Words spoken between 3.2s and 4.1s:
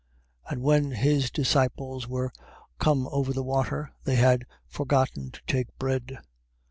the water,